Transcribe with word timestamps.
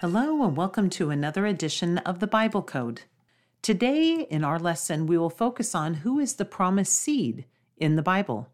Hello, 0.00 0.44
and 0.44 0.56
welcome 0.56 0.88
to 0.90 1.10
another 1.10 1.46
edition 1.46 1.98
of 1.98 2.20
the 2.20 2.26
Bible 2.26 2.62
Code. 2.62 3.02
Today, 3.62 4.26
in 4.30 4.44
our 4.44 4.58
lesson, 4.58 5.06
we 5.06 5.18
will 5.18 5.30
focus 5.30 5.74
on 5.74 5.94
who 5.94 6.18
is 6.18 6.34
the 6.34 6.44
promised 6.44 6.92
seed 6.92 7.46
in 7.76 7.96
the 7.96 8.02
Bible. 8.02 8.48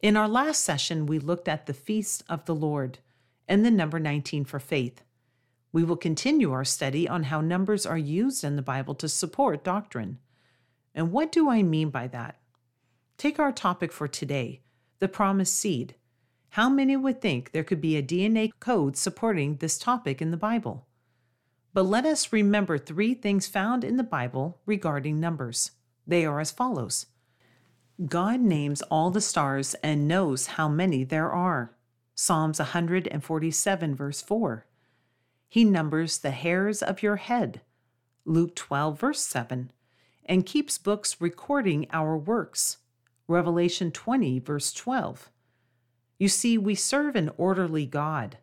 In 0.00 0.16
our 0.16 0.28
last 0.28 0.64
session, 0.64 1.06
we 1.06 1.18
looked 1.18 1.48
at 1.48 1.66
the 1.66 1.74
Feast 1.74 2.24
of 2.28 2.44
the 2.44 2.54
Lord 2.54 2.98
and 3.48 3.64
the 3.64 3.70
number 3.70 3.98
19 3.98 4.44
for 4.44 4.58
faith. 4.58 5.02
We 5.72 5.84
will 5.84 5.96
continue 5.96 6.52
our 6.52 6.64
study 6.64 7.08
on 7.08 7.24
how 7.24 7.40
numbers 7.40 7.86
are 7.86 7.98
used 7.98 8.44
in 8.44 8.56
the 8.56 8.62
Bible 8.62 8.94
to 8.96 9.08
support 9.08 9.64
doctrine. 9.64 10.18
And 10.94 11.10
what 11.10 11.32
do 11.32 11.48
I 11.48 11.62
mean 11.62 11.88
by 11.88 12.08
that? 12.08 12.36
Take 13.16 13.38
our 13.38 13.52
topic 13.52 13.90
for 13.90 14.06
today 14.06 14.60
the 14.98 15.08
promised 15.08 15.54
seed. 15.54 15.96
How 16.50 16.68
many 16.68 16.96
would 16.96 17.20
think 17.20 17.50
there 17.50 17.64
could 17.64 17.80
be 17.80 17.96
a 17.96 18.02
DNA 18.02 18.52
code 18.60 18.96
supporting 18.96 19.56
this 19.56 19.78
topic 19.78 20.22
in 20.22 20.30
the 20.30 20.36
Bible? 20.36 20.86
But 21.72 21.84
let 21.84 22.04
us 22.04 22.32
remember 22.32 22.76
three 22.76 23.14
things 23.14 23.46
found 23.48 23.82
in 23.82 23.96
the 23.96 24.02
Bible 24.02 24.60
regarding 24.66 25.18
numbers. 25.18 25.72
They 26.06 26.26
are 26.26 26.38
as 26.38 26.50
follows 26.50 27.06
God 28.06 28.40
names 28.40 28.82
all 28.82 29.10
the 29.10 29.20
stars 29.20 29.74
and 29.82 30.08
knows 30.08 30.46
how 30.48 30.68
many 30.68 31.04
there 31.04 31.32
are. 31.32 31.74
Psalms 32.14 32.58
147, 32.58 33.94
verse 33.94 34.20
4. 34.20 34.66
He 35.52 35.66
numbers 35.66 36.16
the 36.16 36.30
hairs 36.30 36.82
of 36.82 37.02
your 37.02 37.16
head. 37.16 37.60
Luke 38.24 38.56
12, 38.56 38.98
verse 38.98 39.20
7. 39.20 39.70
And 40.24 40.46
keeps 40.46 40.78
books 40.78 41.20
recording 41.20 41.86
our 41.92 42.16
works. 42.16 42.78
Revelation 43.28 43.92
20, 43.92 44.38
verse 44.38 44.72
12. 44.72 45.30
You 46.18 46.28
see, 46.28 46.56
we 46.56 46.74
serve 46.74 47.16
an 47.16 47.30
orderly 47.36 47.84
God. 47.84 48.38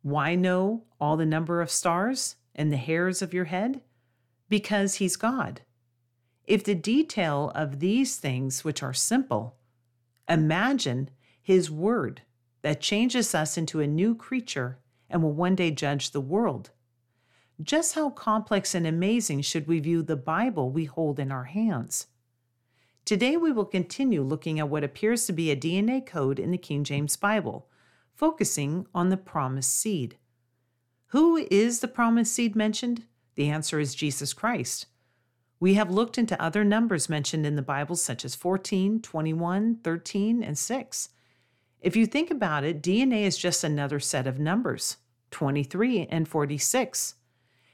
Why 0.00 0.34
know 0.34 0.84
all 0.98 1.18
the 1.18 1.26
number 1.26 1.60
of 1.60 1.70
stars 1.70 2.36
and 2.54 2.72
the 2.72 2.78
hairs 2.78 3.20
of 3.20 3.34
your 3.34 3.44
head? 3.44 3.82
Because 4.48 4.94
He's 4.94 5.16
God. 5.16 5.60
If 6.46 6.64
the 6.64 6.74
detail 6.74 7.52
of 7.54 7.80
these 7.80 8.16
things, 8.16 8.64
which 8.64 8.82
are 8.82 8.94
simple, 8.94 9.56
imagine 10.26 11.10
His 11.42 11.70
Word 11.70 12.22
that 12.62 12.80
changes 12.80 13.34
us 13.34 13.58
into 13.58 13.80
a 13.80 13.86
new 13.86 14.14
creature 14.14 14.78
and 15.08 15.22
will 15.22 15.32
one 15.32 15.54
day 15.54 15.70
judge 15.70 16.10
the 16.10 16.20
world. 16.20 16.70
Just 17.62 17.94
how 17.94 18.10
complex 18.10 18.74
and 18.74 18.86
amazing 18.86 19.42
should 19.42 19.66
we 19.66 19.78
view 19.78 20.02
the 20.02 20.16
Bible 20.16 20.70
we 20.70 20.86
hold 20.86 21.18
in 21.18 21.30
our 21.30 21.44
hands? 21.44 22.08
Today, 23.04 23.36
we 23.36 23.52
will 23.52 23.66
continue 23.66 24.22
looking 24.22 24.58
at 24.58 24.68
what 24.68 24.82
appears 24.82 25.26
to 25.26 25.32
be 25.32 25.50
a 25.50 25.56
DNA 25.56 26.04
code 26.04 26.38
in 26.38 26.50
the 26.50 26.58
King 26.58 26.84
James 26.84 27.16
Bible, 27.16 27.68
focusing 28.14 28.86
on 28.94 29.10
the 29.10 29.16
promised 29.16 29.78
seed. 29.78 30.16
Who 31.08 31.46
is 31.50 31.80
the 31.80 31.88
promised 31.88 32.32
seed 32.32 32.56
mentioned? 32.56 33.04
The 33.34 33.50
answer 33.50 33.78
is 33.78 33.94
Jesus 33.94 34.32
Christ. 34.32 34.86
We 35.60 35.74
have 35.74 35.90
looked 35.90 36.18
into 36.18 36.40
other 36.42 36.64
numbers 36.64 37.08
mentioned 37.08 37.46
in 37.46 37.56
the 37.56 37.62
Bible, 37.62 37.96
such 37.96 38.24
as 38.24 38.34
14, 38.34 39.00
21, 39.00 39.76
13, 39.84 40.42
and 40.42 40.58
6. 40.58 41.08
If 41.84 41.96
you 41.96 42.06
think 42.06 42.30
about 42.30 42.64
it, 42.64 42.80
DNA 42.80 43.24
is 43.24 43.36
just 43.36 43.62
another 43.62 44.00
set 44.00 44.26
of 44.26 44.38
numbers 44.38 44.96
23 45.32 46.06
and 46.06 46.26
46. 46.26 47.16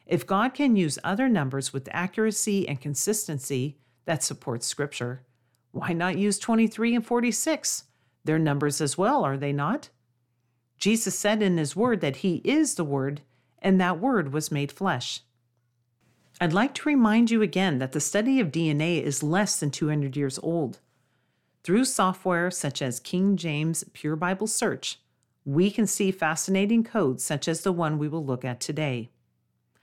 If 0.04 0.26
God 0.26 0.52
can 0.52 0.74
use 0.74 0.98
other 1.04 1.28
numbers 1.28 1.72
with 1.72 1.88
accuracy 1.92 2.68
and 2.68 2.80
consistency, 2.80 3.78
that 4.06 4.24
supports 4.24 4.66
Scripture. 4.66 5.22
Why 5.70 5.92
not 5.92 6.18
use 6.18 6.40
23 6.40 6.96
and 6.96 7.06
46? 7.06 7.84
They're 8.24 8.36
numbers 8.36 8.80
as 8.80 8.98
well, 8.98 9.22
are 9.22 9.36
they 9.36 9.52
not? 9.52 9.90
Jesus 10.76 11.16
said 11.16 11.40
in 11.40 11.56
His 11.56 11.76
Word 11.76 12.00
that 12.00 12.16
He 12.16 12.42
is 12.42 12.74
the 12.74 12.82
Word, 12.82 13.20
and 13.60 13.80
that 13.80 14.00
Word 14.00 14.32
was 14.32 14.50
made 14.50 14.72
flesh. 14.72 15.20
I'd 16.40 16.52
like 16.52 16.74
to 16.74 16.88
remind 16.88 17.30
you 17.30 17.42
again 17.42 17.78
that 17.78 17.92
the 17.92 18.00
study 18.00 18.40
of 18.40 18.50
DNA 18.50 19.00
is 19.00 19.22
less 19.22 19.60
than 19.60 19.70
200 19.70 20.16
years 20.16 20.40
old. 20.42 20.80
Through 21.62 21.84
software 21.84 22.50
such 22.50 22.80
as 22.80 23.00
King 23.00 23.36
James 23.36 23.84
Pure 23.92 24.16
Bible 24.16 24.46
Search, 24.46 24.98
we 25.44 25.70
can 25.70 25.86
see 25.86 26.10
fascinating 26.10 26.82
codes 26.84 27.22
such 27.22 27.48
as 27.48 27.60
the 27.60 27.72
one 27.72 27.98
we 27.98 28.08
will 28.08 28.24
look 28.24 28.46
at 28.46 28.60
today. 28.60 29.10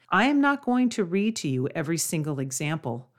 I 0.09 0.25
am 0.25 0.41
not 0.41 0.65
going 0.65 0.89
to 0.89 1.03
read 1.03 1.35
to 1.37 1.47
you 1.47 1.67
every 1.69 1.99
single 1.99 2.39
example, 2.39 3.09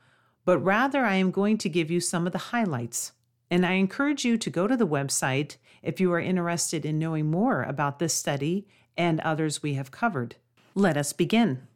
but 0.44 0.58
rather 0.58 1.04
I 1.04 1.14
am 1.16 1.30
going 1.30 1.56
to 1.58 1.68
give 1.68 1.90
you 1.90 2.00
some 2.00 2.26
of 2.26 2.32
the 2.32 2.38
highlights. 2.38 3.12
And 3.48 3.64
I 3.64 3.72
encourage 3.72 4.24
you 4.24 4.36
to 4.38 4.50
go 4.50 4.66
to 4.66 4.76
the 4.76 4.86
website 4.86 5.56
if 5.82 6.00
you 6.00 6.12
are 6.12 6.20
interested 6.20 6.84
in 6.84 6.98
knowing 6.98 7.30
more 7.30 7.62
about 7.62 7.98
this 7.98 8.14
study 8.14 8.66
and 8.96 9.20
others 9.20 9.62
we 9.62 9.74
have 9.74 9.92
covered. 9.92 10.34
Let 10.74 10.96
us 10.96 11.12
begin. 11.12 11.68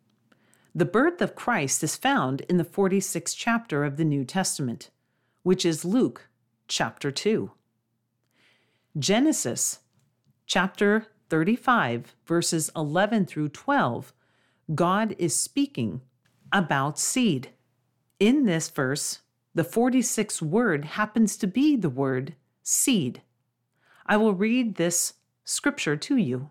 The 0.74 0.84
birth 0.84 1.22
of 1.22 1.36
Christ 1.36 1.84
is 1.84 1.96
found 1.96 2.40
in 2.42 2.56
the 2.56 2.64
46th 2.64 3.34
chapter 3.36 3.84
of 3.84 3.98
the 3.98 4.04
New 4.04 4.24
Testament, 4.24 4.90
which 5.42 5.64
is 5.64 5.84
Luke 5.84 6.28
chapter 6.72 7.10
2. 7.10 7.50
Genesis 8.98 9.80
chapter 10.46 11.06
35, 11.28 12.16
verses 12.24 12.70
11 12.74 13.26
through 13.26 13.50
12, 13.50 14.14
God 14.74 15.14
is 15.18 15.38
speaking 15.38 16.00
about 16.50 16.98
seed. 16.98 17.50
In 18.18 18.46
this 18.46 18.70
verse, 18.70 19.18
the 19.54 19.64
46th 19.64 20.40
word 20.40 20.86
happens 20.86 21.36
to 21.36 21.46
be 21.46 21.76
the 21.76 21.90
word 21.90 22.36
seed. 22.62 23.20
I 24.06 24.16
will 24.16 24.32
read 24.32 24.76
this 24.76 25.12
scripture 25.44 25.96
to 25.96 26.16
you. 26.16 26.48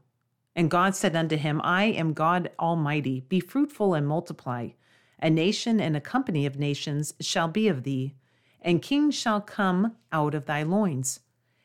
And 0.55 0.69
God 0.69 0.95
said 0.95 1.15
unto 1.15 1.35
him, 1.35 1.59
I 1.63 1.85
am 1.85 2.13
God 2.13 2.51
Almighty. 2.59 3.21
Be 3.21 3.39
fruitful 3.39 3.95
and 3.95 4.07
multiply. 4.07 4.69
A 5.17 5.31
nation 5.31 5.79
and 5.79 5.97
a 5.97 6.01
company 6.01 6.45
of 6.45 6.59
nations 6.59 7.15
shall 7.19 7.47
be 7.47 7.67
of 7.67 7.81
thee, 7.81 8.13
and 8.61 8.81
kings 8.81 9.15
shall 9.15 9.41
come 9.41 9.95
out 10.11 10.35
of 10.35 10.45
thy 10.45 10.63
loins. 10.63 11.19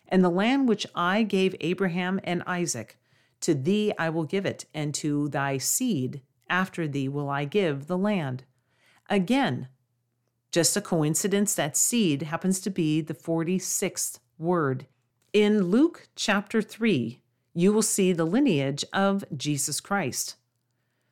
And 0.08 0.24
the 0.24 0.30
land 0.30 0.68
which 0.68 0.86
I 0.94 1.22
gave 1.22 1.54
Abraham 1.60 2.20
and 2.24 2.42
Isaac, 2.46 2.98
to 3.40 3.54
thee 3.54 3.92
I 3.98 4.08
will 4.08 4.24
give 4.24 4.46
it, 4.46 4.66
and 4.72 4.94
to 4.94 5.28
thy 5.28 5.58
seed 5.58 6.22
after 6.48 6.86
thee 6.86 7.08
will 7.08 7.28
I 7.28 7.44
give 7.44 7.86
the 7.86 7.98
land. 7.98 8.44
Again, 9.10 9.68
just 10.52 10.76
a 10.76 10.80
coincidence 10.80 11.54
that 11.54 11.76
seed 11.76 12.22
happens 12.22 12.60
to 12.60 12.70
be 12.70 13.00
the 13.00 13.14
46th 13.14 14.20
word. 14.38 14.86
In 15.32 15.64
Luke 15.64 16.08
chapter 16.16 16.62
3, 16.62 17.20
you 17.52 17.72
will 17.72 17.82
see 17.82 18.12
the 18.12 18.24
lineage 18.24 18.84
of 18.92 19.24
Jesus 19.36 19.80
Christ. 19.80 20.36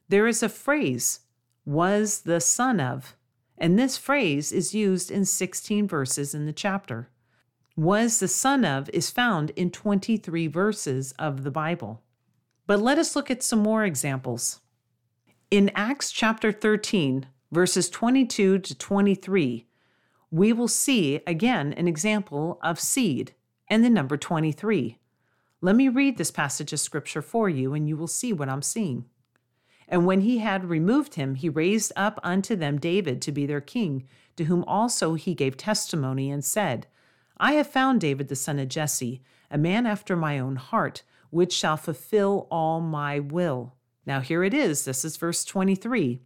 There 0.09 0.27
is 0.27 0.43
a 0.43 0.49
phrase, 0.49 1.21
was 1.65 2.21
the 2.23 2.41
son 2.41 2.81
of, 2.81 3.17
and 3.57 3.79
this 3.79 3.97
phrase 3.97 4.53
is 4.53 4.75
used 4.75 5.11
in 5.11 5.25
16 5.25 5.87
verses 5.87 6.35
in 6.35 6.47
the 6.47 6.53
chapter. 6.53 7.09
Was 7.77 8.21
the 8.21 8.29
son 8.29 8.65
of 8.65 8.89
is 8.91 9.11
found 9.11 9.51
in 9.51 9.71
23 9.71 10.47
verses 10.47 11.13
of 11.19 11.45
the 11.45 11.51
Bible. 11.51 12.03
But 12.67 12.81
let 12.81 12.99
us 12.99 13.15
look 13.15 13.31
at 13.31 13.43
some 13.43 13.61
more 13.61 13.85
examples. 13.85 14.61
In 15.51 15.71
Acts 15.75 16.11
chapter 16.11 16.51
13, 16.51 17.27
verses 17.53 17.91
22 17.91 18.59
to 18.59 18.75
23, 18.75 19.67
we 20.31 20.53
will 20.53 20.69
see 20.69 21.21
again 21.27 21.73
an 21.75 21.87
example 21.87 22.59
of 22.63 22.81
seed 22.81 23.35
and 23.69 23.85
the 23.85 23.91
number 23.91 24.17
23. 24.17 24.99
Let 25.61 25.77
me 25.77 25.89
read 25.89 26.19
this 26.19 26.31
passage 26.31 26.73
of 26.73 26.81
scripture 26.81 27.23
for 27.23 27.49
you, 27.49 27.73
and 27.73 27.89
you 27.89 27.97
will 27.97 28.07
see 28.07 28.33
what 28.33 28.49
I'm 28.49 28.63
seeing. 28.63 29.07
And 29.89 30.07
when 30.07 30.23
he 30.23 30.39
had 30.39 30.65
removed 30.65 31.15
him, 31.15 31.35
he 31.35 31.49
raised 31.49 31.93
up 31.97 32.19
unto 32.23 32.57
them 32.57 32.79
David 32.79 33.21
to 33.23 33.33
be 33.33 33.47
their 33.47 33.61
king, 33.61 34.07
to 34.37 34.45
whom 34.45 34.65
also 34.65 35.15
he 35.15 35.35
gave 35.35 35.57
testimony 35.57 36.31
and 36.31 36.45
said, 36.45 36.87
I 37.37 37.53
have 37.53 37.67
found 37.67 38.01
David 38.01 38.29
the 38.29 38.37
son 38.37 38.59
of 38.59 38.69
Jesse, 38.69 39.23
a 39.51 39.59
man 39.59 39.87
after 39.87 40.17
my 40.17 40.39
own 40.39 40.57
heart, 40.57 41.03
which 41.31 41.53
shall 41.53 41.77
fulfill 41.77 42.47
all 42.51 42.81
my 42.81 43.19
will. 43.19 43.75
Now 44.07 44.21
here 44.21 44.45
it 44.45 44.55
is. 44.55 44.85
This 44.85 45.05
is 45.05 45.17
verse 45.17 45.45
23 45.45 46.21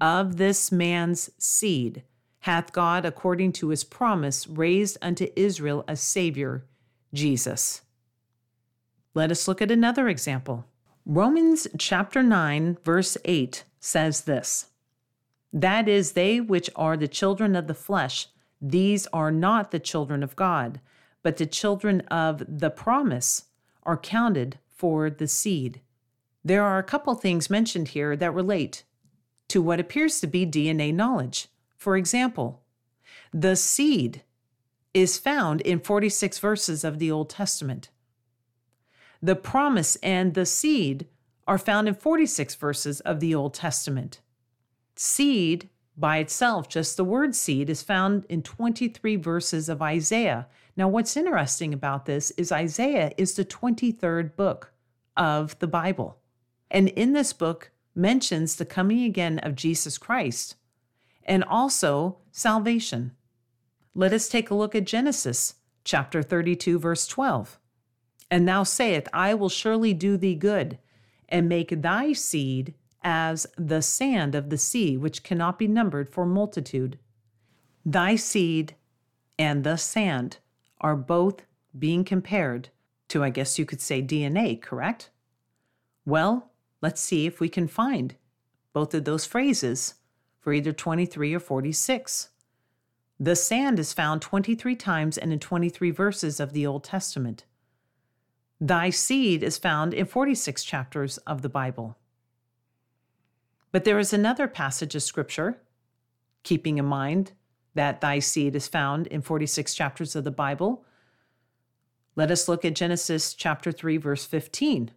of 0.00 0.36
this 0.36 0.70
man's 0.70 1.30
seed 1.38 2.02
hath 2.40 2.72
God, 2.72 3.04
according 3.04 3.52
to 3.52 3.70
his 3.70 3.82
promise, 3.82 4.46
raised 4.46 4.98
unto 5.02 5.26
Israel 5.34 5.84
a 5.88 5.96
Savior, 5.96 6.64
Jesus. 7.12 7.82
Let 9.14 9.32
us 9.32 9.48
look 9.48 9.60
at 9.60 9.70
another 9.70 10.08
example. 10.08 10.64
Romans 11.08 11.68
chapter 11.78 12.20
9, 12.20 12.78
verse 12.84 13.16
8 13.24 13.62
says 13.78 14.22
this 14.22 14.70
That 15.52 15.88
is, 15.88 16.12
they 16.12 16.40
which 16.40 16.68
are 16.74 16.96
the 16.96 17.06
children 17.06 17.54
of 17.54 17.68
the 17.68 17.74
flesh, 17.74 18.26
these 18.60 19.06
are 19.12 19.30
not 19.30 19.70
the 19.70 19.78
children 19.78 20.24
of 20.24 20.34
God, 20.34 20.80
but 21.22 21.36
the 21.36 21.46
children 21.46 22.00
of 22.10 22.42
the 22.48 22.70
promise 22.70 23.44
are 23.84 23.96
counted 23.96 24.58
for 24.66 25.08
the 25.08 25.28
seed. 25.28 25.80
There 26.44 26.64
are 26.64 26.80
a 26.80 26.82
couple 26.82 27.14
things 27.14 27.48
mentioned 27.48 27.88
here 27.88 28.16
that 28.16 28.34
relate 28.34 28.82
to 29.46 29.62
what 29.62 29.78
appears 29.78 30.18
to 30.18 30.26
be 30.26 30.44
DNA 30.44 30.92
knowledge. 30.92 31.46
For 31.76 31.96
example, 31.96 32.62
the 33.32 33.54
seed 33.54 34.22
is 34.92 35.20
found 35.20 35.60
in 35.60 35.78
46 35.78 36.40
verses 36.40 36.82
of 36.82 36.98
the 36.98 37.12
Old 37.12 37.30
Testament. 37.30 37.90
The 39.26 39.34
promise 39.34 39.96
and 40.04 40.34
the 40.34 40.46
seed 40.46 41.08
are 41.48 41.58
found 41.58 41.88
in 41.88 41.94
46 41.94 42.54
verses 42.54 43.00
of 43.00 43.18
the 43.18 43.34
Old 43.34 43.54
Testament. 43.54 44.20
Seed 44.94 45.68
by 45.96 46.18
itself, 46.18 46.68
just 46.68 46.96
the 46.96 47.02
word 47.02 47.34
seed, 47.34 47.68
is 47.68 47.82
found 47.82 48.24
in 48.28 48.40
23 48.44 49.16
verses 49.16 49.68
of 49.68 49.82
Isaiah. 49.82 50.46
Now, 50.76 50.86
what's 50.86 51.16
interesting 51.16 51.74
about 51.74 52.06
this 52.06 52.30
is 52.36 52.52
Isaiah 52.52 53.10
is 53.16 53.34
the 53.34 53.44
23rd 53.44 54.36
book 54.36 54.72
of 55.16 55.58
the 55.58 55.66
Bible. 55.66 56.18
And 56.70 56.90
in 56.90 57.12
this 57.12 57.32
book 57.32 57.72
mentions 57.96 58.54
the 58.54 58.64
coming 58.64 59.02
again 59.02 59.40
of 59.40 59.56
Jesus 59.56 59.98
Christ 59.98 60.54
and 61.24 61.42
also 61.42 62.18
salvation. 62.30 63.10
Let 63.92 64.12
us 64.12 64.28
take 64.28 64.50
a 64.50 64.54
look 64.54 64.76
at 64.76 64.84
Genesis 64.84 65.54
chapter 65.82 66.22
32, 66.22 66.78
verse 66.78 67.08
12. 67.08 67.58
And 68.30 68.48
thou 68.48 68.62
sayest, 68.64 69.08
I 69.12 69.34
will 69.34 69.48
surely 69.48 69.94
do 69.94 70.16
thee 70.16 70.34
good, 70.34 70.78
and 71.28 71.48
make 71.48 71.82
thy 71.82 72.12
seed 72.12 72.74
as 73.02 73.46
the 73.56 73.82
sand 73.82 74.34
of 74.34 74.50
the 74.50 74.58
sea, 74.58 74.96
which 74.96 75.22
cannot 75.22 75.58
be 75.58 75.68
numbered 75.68 76.08
for 76.08 76.26
multitude. 76.26 76.98
Thy 77.84 78.16
seed 78.16 78.74
and 79.38 79.62
the 79.62 79.76
sand 79.76 80.38
are 80.80 80.96
both 80.96 81.42
being 81.78 82.04
compared 82.04 82.70
to, 83.08 83.22
I 83.22 83.30
guess 83.30 83.58
you 83.58 83.64
could 83.64 83.80
say, 83.80 84.02
DNA, 84.02 84.60
correct? 84.60 85.10
Well, 86.04 86.50
let's 86.82 87.00
see 87.00 87.26
if 87.26 87.38
we 87.38 87.48
can 87.48 87.68
find 87.68 88.16
both 88.72 88.92
of 88.94 89.04
those 89.04 89.24
phrases 89.24 89.94
for 90.40 90.52
either 90.52 90.72
23 90.72 91.34
or 91.34 91.40
46. 91.40 92.30
The 93.18 93.36
sand 93.36 93.78
is 93.78 93.92
found 93.92 94.20
23 94.20 94.76
times 94.76 95.16
and 95.16 95.32
in 95.32 95.38
23 95.38 95.90
verses 95.90 96.40
of 96.40 96.52
the 96.52 96.66
Old 96.66 96.84
Testament. 96.84 97.44
Thy 98.60 98.90
seed 98.90 99.42
is 99.42 99.58
found 99.58 99.92
in 99.92 100.06
46 100.06 100.64
chapters 100.64 101.18
of 101.18 101.42
the 101.42 101.48
Bible. 101.48 101.96
But 103.70 103.84
there 103.84 103.98
is 103.98 104.12
another 104.12 104.48
passage 104.48 104.94
of 104.94 105.02
scripture, 105.02 105.60
keeping 106.42 106.78
in 106.78 106.86
mind 106.86 107.32
that 107.74 108.00
thy 108.00 108.18
seed 108.18 108.56
is 108.56 108.68
found 108.68 109.06
in 109.08 109.20
46 109.20 109.74
chapters 109.74 110.16
of 110.16 110.24
the 110.24 110.30
Bible. 110.30 110.84
Let 112.14 112.30
us 112.30 112.48
look 112.48 112.64
at 112.64 112.74
Genesis 112.74 113.34
chapter 113.34 113.70
3, 113.70 113.98
verse 113.98 114.24
15. 114.24 114.90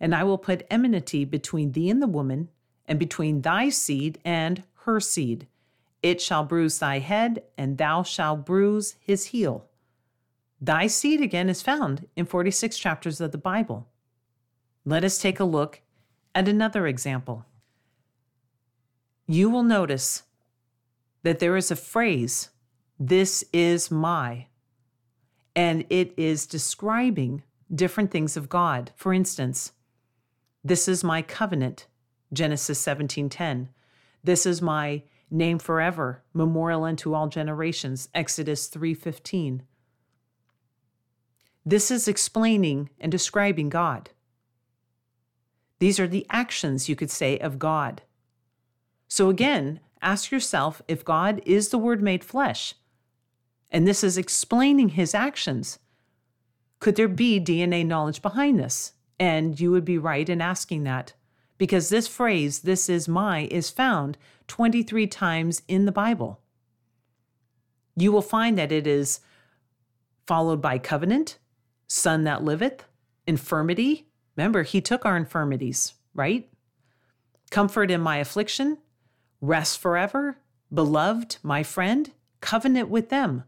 And 0.00 0.14
I 0.14 0.24
will 0.24 0.38
put 0.38 0.66
enmity 0.70 1.26
between 1.26 1.72
thee 1.72 1.90
and 1.90 2.00
the 2.00 2.06
woman, 2.06 2.48
and 2.86 2.98
between 2.98 3.42
thy 3.42 3.68
seed 3.68 4.18
and 4.24 4.62
her 4.84 5.00
seed. 5.00 5.46
It 6.02 6.22
shall 6.22 6.44
bruise 6.44 6.78
thy 6.78 7.00
head, 7.00 7.42
and 7.58 7.76
thou 7.76 8.02
shalt 8.02 8.46
bruise 8.46 8.96
his 9.00 9.26
heel. 9.26 9.66
Thy 10.64 10.86
seed 10.86 11.20
again 11.20 11.50
is 11.50 11.60
found 11.60 12.08
in 12.16 12.24
46 12.24 12.78
chapters 12.78 13.20
of 13.20 13.32
the 13.32 13.38
Bible. 13.38 13.88
Let 14.84 15.04
us 15.04 15.18
take 15.18 15.38
a 15.38 15.44
look 15.44 15.82
at 16.34 16.48
another 16.48 16.86
example 16.86 17.44
you 19.26 19.48
will 19.48 19.62
notice 19.62 20.24
that 21.22 21.38
there 21.38 21.56
is 21.56 21.70
a 21.70 21.76
phrase, 21.76 22.50
this 22.98 23.44
is 23.52 23.90
my, 23.90 24.46
and 25.56 25.84
it 25.88 26.12
is 26.16 26.46
describing 26.46 27.42
different 27.74 28.10
things 28.10 28.36
of 28.36 28.48
God. 28.48 28.92
For 28.96 29.14
instance, 29.14 29.72
this 30.62 30.88
is 30.88 31.02
my 31.02 31.22
covenant, 31.22 31.86
Genesis 32.32 32.78
17:10. 32.80 33.68
This 34.22 34.44
is 34.44 34.60
my 34.60 35.04
name 35.30 35.58
forever, 35.58 36.22
memorial 36.34 36.84
unto 36.84 37.14
all 37.14 37.28
generations, 37.28 38.08
Exodus 38.14 38.68
3:15. 38.68 39.62
This 41.64 41.90
is 41.90 42.08
explaining 42.08 42.90
and 43.00 43.10
describing 43.10 43.68
God. 43.68 44.10
These 45.78 45.98
are 45.98 46.06
the 46.06 46.26
actions, 46.30 46.88
you 46.88 46.96
could 46.96 47.10
say, 47.10 47.38
of 47.38 47.58
God. 47.58 48.02
So 49.08 49.28
again, 49.28 49.80
ask 50.02 50.30
yourself 50.30 50.82
if 50.88 51.04
God 51.04 51.40
is 51.46 51.68
the 51.68 51.78
Word 51.78 52.02
made 52.02 52.24
flesh, 52.24 52.74
and 53.70 53.86
this 53.86 54.04
is 54.04 54.18
explaining 54.18 54.90
his 54.90 55.14
actions, 55.14 55.78
could 56.80 56.96
there 56.96 57.08
be 57.08 57.40
DNA 57.40 57.84
knowledge 57.84 58.22
behind 58.22 58.58
this? 58.58 58.92
And 59.18 59.58
you 59.58 59.70
would 59.70 59.84
be 59.84 59.98
right 59.98 60.28
in 60.28 60.40
asking 60.40 60.84
that 60.84 61.14
because 61.58 61.88
this 61.88 62.08
phrase, 62.08 62.60
this 62.60 62.88
is 62.88 63.08
my, 63.08 63.48
is 63.50 63.70
found 63.70 64.18
23 64.48 65.06
times 65.06 65.62
in 65.68 65.86
the 65.86 65.92
Bible. 65.92 66.40
You 67.96 68.12
will 68.12 68.22
find 68.22 68.58
that 68.58 68.72
it 68.72 68.86
is 68.86 69.20
followed 70.26 70.60
by 70.60 70.78
covenant, 70.78 71.38
son 71.94 72.24
that 72.24 72.42
liveth, 72.42 72.84
infirmity. 73.26 74.06
Remember, 74.36 74.64
he 74.64 74.80
took 74.80 75.06
our 75.06 75.16
infirmities, 75.16 75.94
right? 76.12 76.48
Comfort 77.50 77.90
in 77.90 78.00
my 78.00 78.16
affliction, 78.16 78.78
Rest 79.40 79.78
forever, 79.78 80.38
beloved, 80.72 81.36
my 81.42 81.62
friend, 81.62 82.10
covenant 82.40 82.88
with 82.88 83.10
them, 83.10 83.44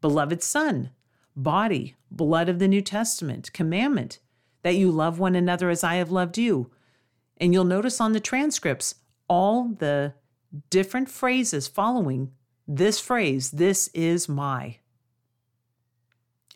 beloved 0.00 0.42
son, 0.44 0.90
body, 1.34 1.96
blood 2.10 2.48
of 2.48 2.60
the 2.60 2.68
New 2.68 2.80
Testament, 2.80 3.52
commandment 3.52 4.20
that 4.62 4.76
you 4.76 4.92
love 4.92 5.18
one 5.18 5.34
another 5.34 5.68
as 5.68 5.82
I 5.82 5.96
have 5.96 6.12
loved 6.12 6.38
you. 6.38 6.70
And 7.38 7.52
you'll 7.52 7.64
notice 7.64 8.00
on 8.00 8.12
the 8.12 8.20
transcripts 8.20 8.94
all 9.28 9.64
the 9.64 10.14
different 10.70 11.10
phrases 11.10 11.66
following 11.66 12.30
this 12.68 13.00
phrase, 13.00 13.50
this 13.50 13.88
is 13.88 14.28
my. 14.28 14.78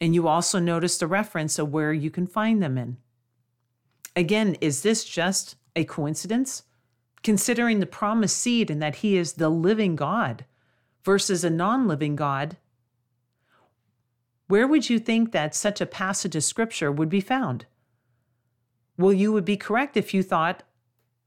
And 0.05 0.15
you 0.15 0.29
also 0.29 0.59
notice 0.59 0.99
the 0.99 1.07
reference 1.07 1.59
of 1.59 1.73
where 1.73 1.93
you 1.93 2.11
can 2.11 2.27
find 2.27 2.63
them 2.63 2.77
in. 2.77 2.99
Again, 4.15 4.57
is 4.61 4.83
this 4.83 5.05
just 5.05 5.57
a 5.75 5.85
coincidence? 5.85 6.65
considering 7.25 7.81
the 7.81 7.87
promised 7.87 8.39
seed 8.39 8.71
and 8.71 8.81
that 8.81 8.97
he 8.97 9.17
is 9.17 9.33
the 9.33 9.49
living 9.49 9.97
God 9.97 10.45
versus 11.03 11.43
a 11.43 11.51
non 11.51 11.89
living 11.89 12.15
God, 12.15 12.59
where 14.47 14.69
would 14.69 14.89
you 14.89 15.01
think 15.01 15.33
that 15.33 15.55
such 15.55 15.81
a 15.81 15.87
passage 15.87 16.37
of 16.37 16.45
scripture 16.45 16.93
would 16.93 17.09
be 17.09 17.23
found? 17.23 17.65
Well, 18.97 19.13
you 19.13 19.33
would 19.33 19.45
be 19.45 19.57
correct 19.57 19.97
if 19.97 20.15
you 20.15 20.23
thought 20.23 20.63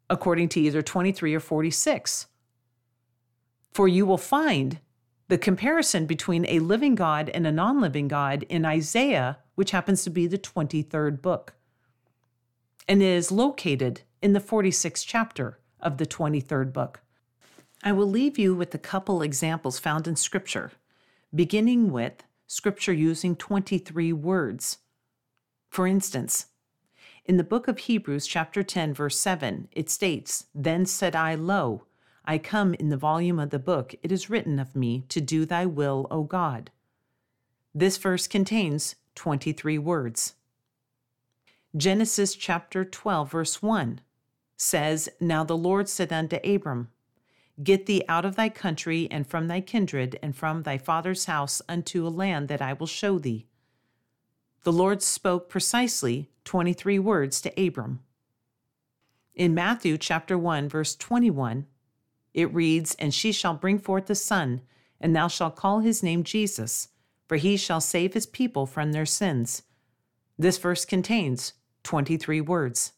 according 0.09 0.47
to 0.49 0.61
either 0.61 0.81
23 0.81 1.35
or 1.35 1.39
46. 1.41 2.27
For 3.73 3.87
you 3.89 4.05
will 4.05 4.17
find 4.17 4.79
the 5.27 5.37
comparison 5.37 6.05
between 6.05 6.45
a 6.47 6.59
living 6.59 6.95
God 6.95 7.29
and 7.29 7.45
a 7.45 7.51
non 7.51 7.81
living 7.81 8.07
God 8.07 8.43
in 8.43 8.65
Isaiah, 8.65 9.39
which 9.55 9.71
happens 9.71 10.03
to 10.03 10.09
be 10.09 10.27
the 10.27 10.37
23rd 10.37 11.21
book, 11.21 11.53
and 12.87 13.01
is 13.01 13.31
located 13.31 14.01
in 14.21 14.33
the 14.33 14.39
46th 14.39 15.05
chapter 15.05 15.59
of 15.79 15.97
the 15.97 16.05
23rd 16.05 16.71
book. 16.71 17.01
I 17.83 17.91
will 17.91 18.07
leave 18.07 18.37
you 18.39 18.55
with 18.55 18.73
a 18.73 18.79
couple 18.79 19.21
examples 19.21 19.79
found 19.79 20.07
in 20.07 20.15
Scripture, 20.15 20.71
beginning 21.33 21.91
with 21.91 22.23
Scripture 22.47 22.93
using 22.93 23.35
23 23.35 24.13
words. 24.13 24.79
For 25.69 25.85
instance, 25.85 26.47
in 27.25 27.35
the 27.35 27.43
book 27.43 27.67
of 27.67 27.79
Hebrews, 27.79 28.25
chapter 28.25 28.63
10, 28.63 28.93
verse 28.93 29.19
7, 29.19 29.67
it 29.73 29.89
states, 29.89 30.45
Then 30.55 30.85
said 30.85 31.13
I, 31.13 31.35
Lo, 31.35 31.83
I 32.29 32.37
come 32.37 32.73
in 32.73 32.89
the 32.89 32.97
volume 32.97 33.39
of 33.39 33.51
the 33.51 33.57
book, 33.57 33.95
it 34.03 34.11
is 34.11 34.29
written 34.29 34.59
of 34.59 34.75
me, 34.75 35.05
to 35.07 35.21
do 35.21 35.45
thy 35.45 35.65
will, 35.65 36.07
O 36.11 36.23
God. 36.23 36.71
This 37.73 37.95
verse 37.95 38.27
contains 38.27 38.95
23 39.15 39.77
words. 39.77 40.33
Genesis 41.75 42.35
chapter 42.35 42.83
12, 42.83 43.31
verse 43.31 43.61
1 43.61 44.01
says, 44.57 45.07
Now 45.21 45.45
the 45.45 45.55
Lord 45.55 45.87
said 45.87 46.11
unto 46.11 46.37
Abram, 46.43 46.89
Get 47.63 47.85
thee 47.85 48.03
out 48.09 48.25
of 48.25 48.35
thy 48.35 48.49
country 48.49 49.07
and 49.09 49.25
from 49.25 49.47
thy 49.47 49.61
kindred 49.61 50.19
and 50.21 50.35
from 50.35 50.63
thy 50.63 50.77
father's 50.77 51.25
house 51.25 51.61
unto 51.69 52.05
a 52.05 52.09
land 52.09 52.49
that 52.49 52.61
I 52.61 52.73
will 52.73 52.87
show 52.87 53.19
thee. 53.19 53.47
The 54.63 54.73
Lord 54.73 55.01
spoke 55.01 55.49
precisely 55.49 56.29
23 56.43 56.99
words 56.99 57.39
to 57.41 57.65
Abram. 57.65 58.01
In 59.33 59.53
Matthew 59.53 59.97
chapter 59.97 60.37
1 60.37 60.67
verse 60.67 60.95
21, 60.95 61.67
it 62.37 62.53
reads, 62.53 62.93
And 62.99 63.11
she 63.11 63.31
shall 63.31 63.55
bring 63.55 63.79
forth 63.79 64.07
a 64.11 64.15
son, 64.15 64.61
and 65.01 65.15
thou 65.15 65.27
shalt 65.27 65.55
call 65.55 65.79
his 65.79 66.03
name 66.03 66.23
Jesus, 66.23 66.89
for 67.27 67.35
he 67.35 67.57
shall 67.57 67.81
save 67.81 68.13
his 68.13 68.27
people 68.27 68.67
from 68.67 68.91
their 68.91 69.07
sins. 69.07 69.63
This 70.37 70.59
verse 70.59 70.85
contains 70.85 71.53
23 71.81 72.41
words. 72.41 72.93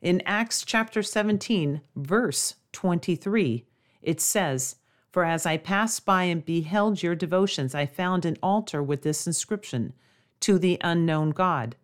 In 0.00 0.20
Acts 0.26 0.64
chapter 0.64 1.04
17, 1.04 1.82
verse 1.94 2.56
23, 2.72 3.64
it 4.02 4.20
says, 4.20 4.74
For 5.12 5.24
as 5.24 5.46
I 5.46 5.56
passed 5.56 6.04
by 6.04 6.24
and 6.24 6.44
beheld 6.44 7.00
your 7.00 7.14
devotions, 7.14 7.76
I 7.76 7.86
found 7.86 8.24
an 8.24 8.38
altar 8.42 8.82
with 8.82 9.02
this 9.02 9.24
inscription 9.24 9.92
To 10.40 10.58
the 10.58 10.78
unknown 10.80 11.30
God, 11.30 11.76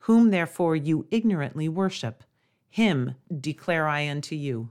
whom 0.00 0.30
therefore 0.30 0.74
you 0.74 1.06
ignorantly 1.12 1.68
worship. 1.68 2.24
Him 2.68 3.14
declare 3.40 3.86
I 3.86 4.08
unto 4.08 4.34
you. 4.34 4.70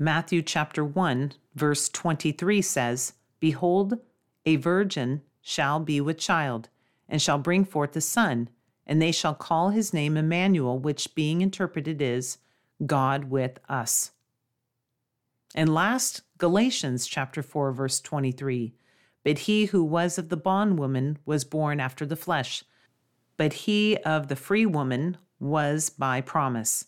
Matthew 0.00 0.42
chapter 0.42 0.84
1, 0.84 1.32
verse 1.56 1.88
23 1.88 2.62
says, 2.62 3.14
Behold, 3.40 3.98
a 4.46 4.54
virgin 4.54 5.22
shall 5.40 5.80
be 5.80 6.00
with 6.00 6.18
child, 6.18 6.68
and 7.08 7.20
shall 7.20 7.38
bring 7.38 7.64
forth 7.64 7.96
a 7.96 8.00
son, 8.00 8.48
and 8.86 9.02
they 9.02 9.10
shall 9.10 9.34
call 9.34 9.70
his 9.70 9.92
name 9.92 10.16
Emmanuel, 10.16 10.78
which 10.78 11.16
being 11.16 11.40
interpreted 11.40 12.00
is 12.00 12.38
God 12.86 13.24
with 13.24 13.58
us. 13.68 14.12
And 15.52 15.74
last, 15.74 16.22
Galatians 16.38 17.08
chapter 17.08 17.42
4 17.42 17.72
verse 17.72 18.00
23. 18.00 18.74
But 19.24 19.38
he 19.40 19.66
who 19.66 19.82
was 19.82 20.16
of 20.16 20.28
the 20.28 20.36
bondwoman 20.36 21.18
was 21.26 21.44
born 21.44 21.80
after 21.80 22.06
the 22.06 22.14
flesh, 22.14 22.62
but 23.36 23.52
he 23.52 23.96
of 23.98 24.28
the 24.28 24.36
free 24.36 24.64
woman 24.64 25.16
was 25.40 25.90
by 25.90 26.20
promise. 26.20 26.84